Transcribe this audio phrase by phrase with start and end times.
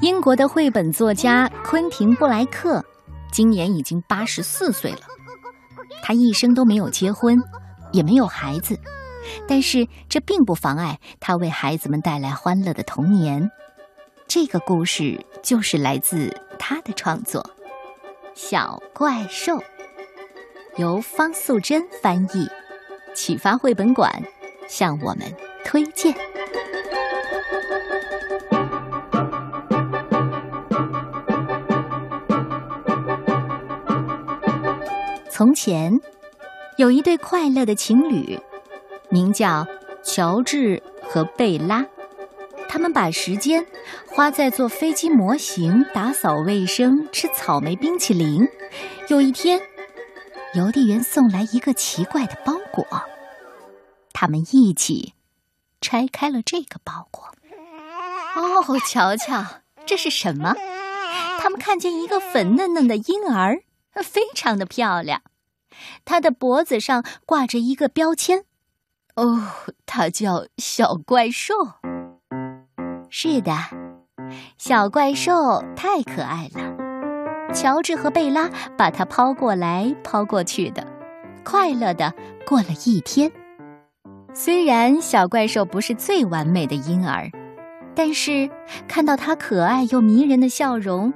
[0.00, 2.84] 英国的绘本作家昆廷·布莱克
[3.32, 5.00] 今年已经八十四岁了。
[6.02, 7.38] 他一生都没有结婚，
[7.92, 8.78] 也没有孩子，
[9.46, 13.50] 但是这并不妨碍他为孩子们带来欢乐的童年。
[14.26, 17.42] 这个故事就是来自他的创作
[18.34, 19.56] 《小怪兽》，
[20.76, 22.48] 由方素珍翻译，
[23.14, 24.10] 启发绘本馆
[24.68, 26.14] 向我们推荐。
[35.40, 35.98] 从前，
[36.76, 38.38] 有一对快乐的情侣，
[39.08, 39.66] 名叫
[40.02, 41.86] 乔治和贝拉。
[42.68, 43.66] 他们把时间
[44.06, 48.46] 花在做飞机模型、打扫卫生、吃草莓冰淇淋。
[49.08, 49.58] 有一天，
[50.52, 52.84] 邮递员送来一个奇怪的包裹，
[54.12, 55.14] 他们一起
[55.80, 57.24] 拆开了这个包裹。
[58.36, 59.42] 哦，瞧瞧，
[59.86, 60.54] 这是什么？
[61.40, 63.62] 他们看见一个粉嫩嫩的婴儿，
[64.04, 65.22] 非常的漂亮。
[66.04, 68.44] 他的脖子上挂着一个标签，
[69.16, 69.42] 哦，
[69.86, 71.54] 他叫小怪兽。
[73.08, 73.52] 是的，
[74.56, 77.52] 小怪兽太可爱了。
[77.52, 78.48] 乔治和贝拉
[78.78, 80.86] 把它抛过来抛过去的，
[81.44, 82.14] 快乐的
[82.46, 83.32] 过了一天。
[84.32, 87.28] 虽然小怪兽不是最完美的婴儿，
[87.96, 88.48] 但是
[88.86, 91.12] 看到他可爱又迷人的笑容，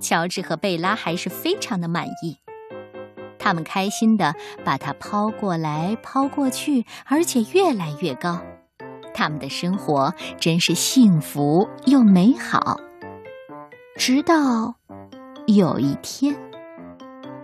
[0.00, 2.38] 乔治和贝拉还是非常的满意。
[3.44, 8.40] 他们开心的把它抛过来抛过去，而且越来越高。
[9.12, 12.80] 他们的生活真是幸福又美好。
[13.98, 14.76] 直到
[15.46, 16.34] 有一天，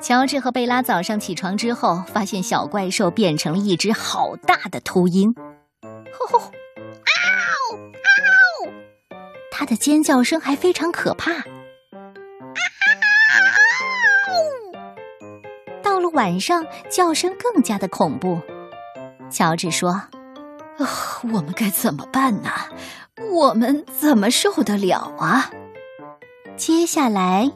[0.00, 5.32] 乔治和贝拉早上起床之后，发现小怪兽变成了一只好大的秃鹰。
[6.12, 6.40] 吼吼！
[6.40, 8.72] 嗷嗷！
[9.52, 11.53] 它的尖叫声还非常可怕。
[16.14, 18.40] 晚上叫声更加的恐怖。
[19.30, 20.00] 乔治说
[21.32, 22.50] ：“我们该怎么办呢？
[23.32, 25.50] 我们怎么受得了啊？”
[26.56, 27.50] 接下来，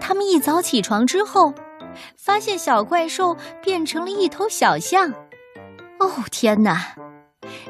[0.00, 1.52] 他们一早起床之后，
[2.16, 5.12] 发现小怪兽变成了一头小象。
[5.98, 6.94] 哦天哪！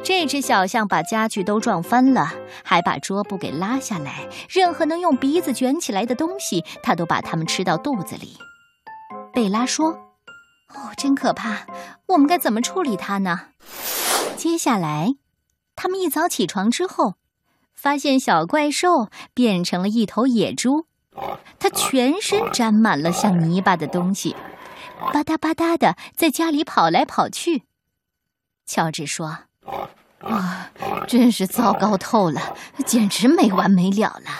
[0.02, 2.30] 这只小象把家具都撞翻了，
[2.62, 4.28] 还把桌布给拉下来。
[4.48, 8.36] 任何能用鼻子卷起来的东西，它都把它们吃到肚子里。
[9.34, 9.90] 贝拉说
[10.72, 11.66] ：“哦，真可怕！
[12.06, 13.48] 我们该怎么处理它呢？”
[14.38, 15.16] 接下来，
[15.74, 17.14] 他们一早起床之后，
[17.74, 20.86] 发现小怪兽变成了一头野猪，
[21.58, 24.36] 它全身沾满了像泥巴的东西，
[25.12, 27.64] 吧嗒吧嗒的在家里跑来跑去。
[28.64, 29.38] 乔治说
[30.22, 30.70] ：“啊，
[31.08, 32.56] 真是糟糕透了，
[32.86, 34.30] 简直没完没了了。”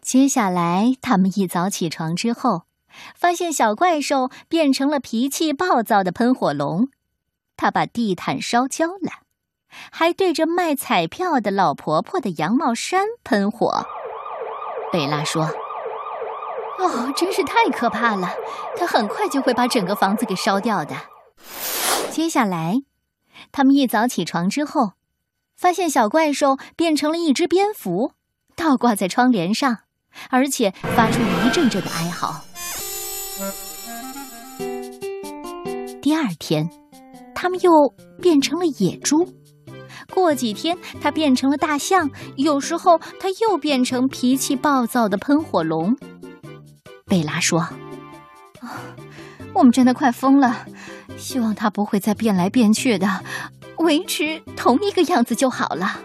[0.00, 2.62] 接下来，他们一早起床之后。
[3.14, 6.88] 发现小怪兽变成了脾气暴躁的喷火龙，
[7.56, 9.22] 他把地毯烧焦了，
[9.90, 13.86] 还对着卖彩票的老婆婆的羊毛衫喷火。
[14.92, 15.44] 贝拉说
[16.78, 18.28] ：“哦，真是太可怕了！
[18.76, 20.94] 他很快就会把整个房子给烧掉的。”
[22.12, 22.82] 接下来，
[23.50, 24.92] 他们一早起床之后，
[25.56, 28.12] 发现小怪兽变成了一只蝙蝠，
[28.54, 29.78] 倒挂在窗帘上，
[30.28, 32.44] 而且发出一阵阵的哀嚎。
[36.22, 36.70] 二天，
[37.34, 37.70] 他们又
[38.20, 39.26] 变成了野猪。
[40.14, 42.08] 过几天，它变成了大象。
[42.36, 45.96] 有时候，它又变成脾气暴躁的喷火龙。
[47.06, 47.60] 贝拉说
[48.60, 48.80] ：“啊，
[49.52, 50.64] 我们真的快疯了。
[51.16, 53.24] 希望他不会再变来变去的，
[53.78, 56.00] 维持同一个样子就好了。”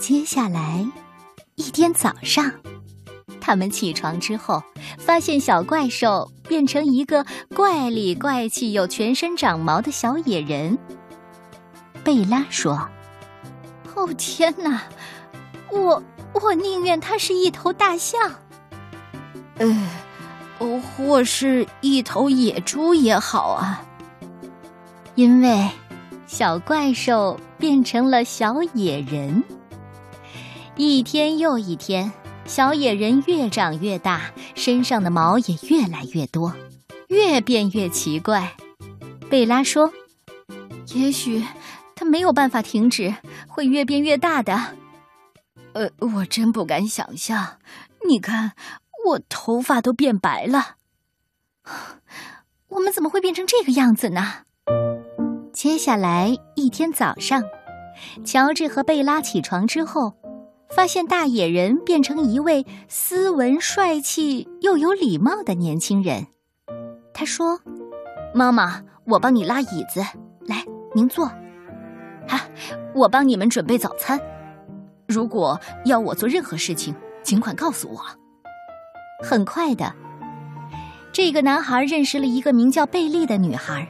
[0.00, 0.84] 接下来，
[1.54, 2.52] 一天早上。
[3.50, 4.62] 他们起床之后，
[4.96, 10.78] 发现小怪兽变成一个怪里怪气又全身长毛的小野人。
[12.04, 12.88] 贝拉说
[13.96, 14.82] ：“哦天哪，
[15.72, 16.00] 我
[16.32, 18.32] 我宁愿它是一头大象，
[19.58, 19.90] 呃，
[20.80, 23.82] 或是一头野猪也好啊，
[25.16, 25.68] 因为
[26.28, 29.42] 小怪兽变成了小野人。
[30.76, 32.12] 一天又一天。”
[32.50, 36.52] 小野人越长越大，身上的毛也越来越多，
[37.06, 38.56] 越变越奇怪。
[39.30, 39.92] 贝拉说
[40.92, 41.44] ：“也许
[41.94, 43.14] 他没有办法停止，
[43.46, 44.76] 会越变越大的。”
[45.74, 47.58] 呃，我真不敢想象。
[48.08, 48.54] 你看，
[49.06, 50.74] 我头发都变白了。
[52.70, 54.38] 我们怎么会变成这个样子呢？
[55.52, 57.44] 接下来一天早上，
[58.24, 60.14] 乔治和贝拉起床之后，
[60.74, 66.26] 发现大野人变成一位斯文、帅气又有礼貌的年轻人。
[67.12, 67.60] 他说
[68.32, 70.00] ：“妈妈，我帮你拉椅子，
[70.46, 70.64] 来，
[70.94, 71.26] 您坐。
[71.26, 72.48] 啊，
[72.94, 74.20] 我帮你们准备早餐。
[75.08, 78.00] 如果要我做任何事情，尽管告诉我。”
[79.22, 79.92] 很快的，
[81.12, 83.86] 这个男孩认识了一个名叫贝利的女孩，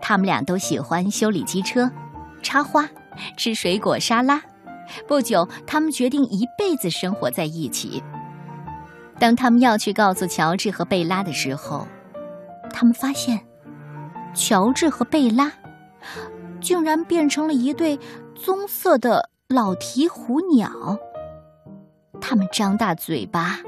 [0.00, 1.90] 他们俩都喜欢修理机车、
[2.42, 2.88] 插花。
[3.36, 4.42] 吃水果沙拉。
[5.06, 8.02] 不久，他们决定一辈子生活在一起。
[9.18, 11.86] 当他们要去告诉乔治和贝拉的时候，
[12.72, 13.40] 他们发现，
[14.34, 15.52] 乔治和贝拉
[16.60, 17.98] 竟然变成了一对
[18.34, 20.98] 棕色的老鹈鹕鸟。
[22.20, 23.58] 他们张大嘴巴，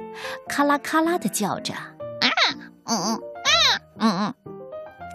[0.49, 2.29] 咔啦咔啦的叫着，啊，
[2.85, 4.35] 嗯嗯，啊，嗯嗯，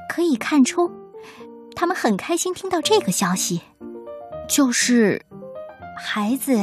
[0.08, 0.90] 可以看出，
[1.76, 3.62] 他们很开心听到这个消息。
[4.48, 5.26] 就是，
[5.96, 6.58] 孩子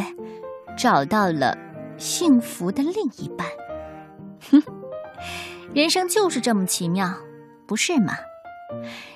[0.77, 1.57] 找到了
[1.97, 3.47] 幸福的另一半。
[4.51, 4.63] 哼，
[5.75, 7.13] 人生就是这么奇妙，
[7.67, 8.15] 不是吗？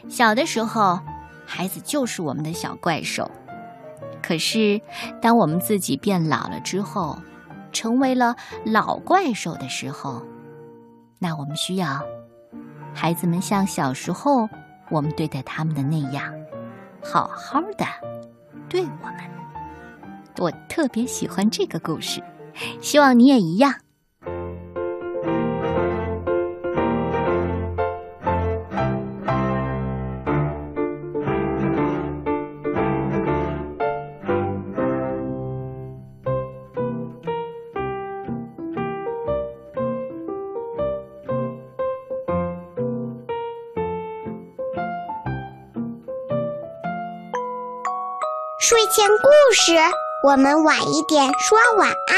[0.08, 1.00] 小的时候，
[1.46, 3.31] 孩子就是我们的小怪兽。
[4.22, 4.81] 可是，
[5.20, 7.19] 当我们自己变老了之后，
[7.72, 10.22] 成为了老怪兽的时候，
[11.19, 12.02] 那我们需要
[12.94, 14.49] 孩子们像小时候
[14.90, 16.32] 我们对待他们的那样，
[17.02, 17.84] 好好的。
[18.69, 19.17] 对我们，
[20.38, 22.22] 我特别喜欢这个故事，
[22.81, 23.75] 希望你也一样。
[48.60, 49.75] 睡前故事，
[50.25, 52.17] 我们晚一点说晚安。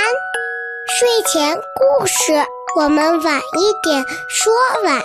[0.96, 2.34] 睡前故事，
[2.78, 4.52] 我们晚一点说
[4.84, 5.02] 晚安。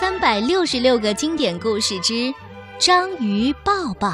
[0.00, 2.14] 三百六十六个经典故事之
[2.78, 4.08] 《章鱼抱抱》。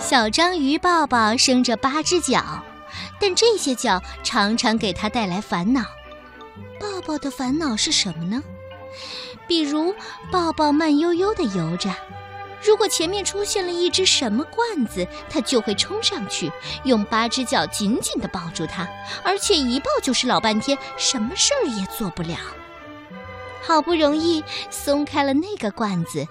[0.00, 2.42] 小章鱼抱抱生着八只脚，
[3.20, 5.84] 但这些脚常常给他带来烦恼。
[6.78, 8.42] 抱抱的烦恼是什么呢？
[9.46, 9.94] 比如，
[10.30, 11.94] 抱抱慢悠悠地游着，
[12.62, 16.50] 如果前面出现了一只什么罐子，他就会冲上去，
[16.84, 18.88] 用八只脚紧紧地抱住它，
[19.22, 22.36] 而且一抱就是老半天，什么事儿也做不了。
[23.62, 26.26] 好不容易松开了那个罐子，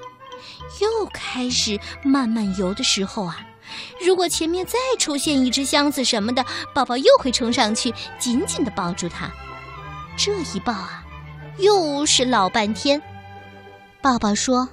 [0.82, 3.40] 又开始慢慢游的时候啊。
[4.06, 9.32] 如果前面再出现一只箱子什么的，宝宝又会冲上去，紧紧地抱住它。
[10.18, 11.04] 这一抱啊，
[11.58, 13.02] 又是老半天。
[14.02, 14.70] 宝宝说：“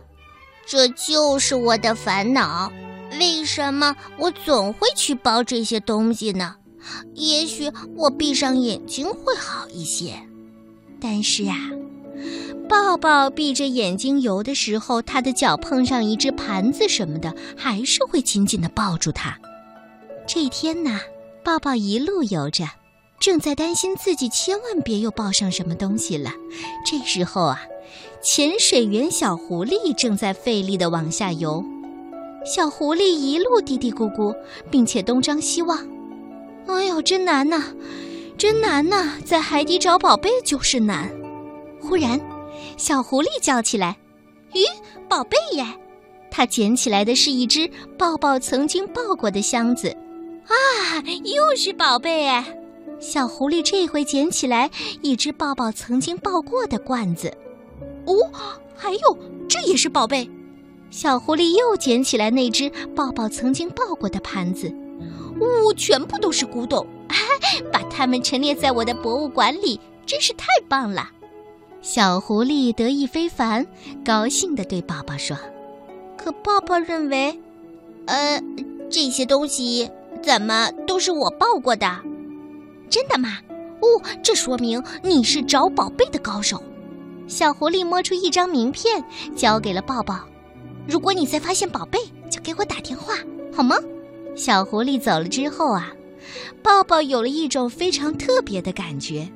[0.66, 2.72] 这就是我的烦恼，
[3.18, 6.56] 为什么我总会去抱这些东西呢？
[7.14, 10.14] 也许我闭上眼睛会好一些，
[11.00, 11.56] 但是啊。”
[12.68, 19.38] 抱抱闭着眼睛游的时候，他的脚碰上一只盘子什么的，还是会紧紧地抱住它。
[20.26, 21.00] 这天呢，
[21.44, 22.64] 抱抱一路游着，
[23.18, 26.32] 正在担心自己千万别又抱上什么东西了。
[26.86, 27.60] 这时候啊，
[28.22, 31.64] 潜水员小狐狸正在费力地往下游。
[32.44, 34.34] 小狐狸一路嘀嘀咕咕，
[34.70, 35.78] 并且东张西望。
[36.66, 37.62] 哎呦，真难呐，
[38.38, 39.18] 真难呐！
[39.24, 41.10] 在海底找宝贝就是难。
[41.92, 42.18] 忽然。
[42.78, 43.94] 小狐狸叫起来
[44.54, 44.64] ：“咦，
[45.10, 45.66] 宝贝耶！”
[46.32, 49.94] 它捡起来的是一只抱抱曾经抱过的箱子。
[50.46, 50.56] 啊，
[51.22, 52.58] 又是宝贝哎！
[52.98, 54.70] 小狐狸这回捡起来
[55.02, 57.30] 一只抱抱曾经抱过的罐子。
[58.06, 58.14] 哦，
[58.74, 60.26] 还有，这也是宝贝。
[60.90, 64.74] 小狐狸又捡起来那只抱抱曾经抱过的盘子。
[65.38, 66.86] 呜，全部都是古董，
[67.70, 71.10] 把它们陈列在我的博物馆里，真是太棒了。
[71.82, 73.66] 小狐狸得意非凡，
[74.04, 75.36] 高兴地对宝宝说
[76.16, 77.36] ：“可爸爸认为，
[78.06, 78.40] 呃，
[78.88, 79.90] 这些东西
[80.22, 82.00] 怎么都是我抱过的？
[82.88, 83.36] 真的吗？
[83.80, 86.62] 哦，这说明你是找宝贝的高手。”
[87.26, 90.20] 小狐狸摸出一张名片，交给了抱抱
[90.86, 91.98] ：“如果你再发现宝贝，
[92.30, 93.14] 就给我打电话，
[93.52, 93.74] 好吗？”
[94.36, 95.92] 小狐狸走了之后啊，
[96.62, 99.28] 抱抱有了一种非常特别的感觉。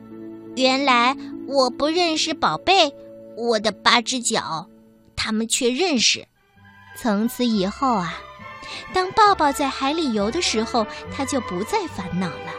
[0.55, 1.15] 原来
[1.47, 2.93] 我不认识宝贝，
[3.37, 4.69] 我的八只脚，
[5.15, 6.27] 他们却认识。
[6.99, 8.15] 从此以后啊，
[8.93, 12.53] 当抱抱在海里游的时候，他就不再烦恼了，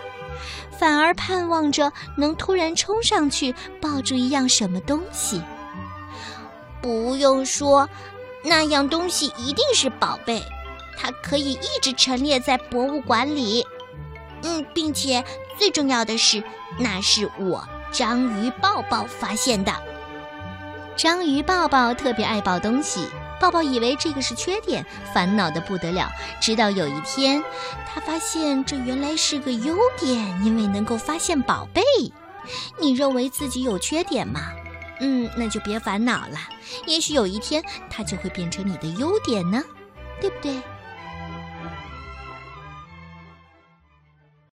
[0.78, 5.42] 反而盼望着能突然冲上去抱住一样什么东西。
[6.82, 7.90] 不用说，
[8.44, 10.42] 那样东西一定是宝贝，
[10.96, 13.66] 它可以一直陈列在博物馆里。
[14.44, 15.26] 嗯，并且
[15.58, 16.44] 最重要的是，
[16.78, 19.74] 那是我章鱼抱抱发现的。
[20.96, 23.08] 章鱼抱抱特别爱抱东西，
[23.40, 26.10] 抱抱以为这个是缺点，烦恼的不得了。
[26.42, 27.44] 直到有一天，
[27.88, 31.82] 他发现这原来是个优点，因为能够发现宝贝。
[32.80, 34.42] 你认为自己有缺点吗？
[35.00, 36.38] 嗯，那就别烦恼了，
[36.88, 39.64] 也许有一天它就会变成你的优点呢，
[40.20, 40.60] 对不对？